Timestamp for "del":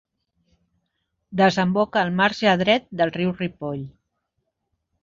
3.03-3.17